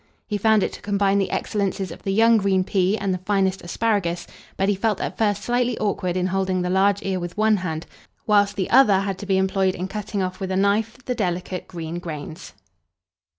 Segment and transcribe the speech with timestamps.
[0.25, 3.61] He found it to combine the excellences of the young green pea and the finest
[3.61, 4.25] asparagus;
[4.57, 7.85] but he felt at first slightly awkward in holding the large ear with one hand,
[8.25, 11.67] whilst the other had to be employed in cutting off with a knife the delicate
[11.67, 12.53] green grains.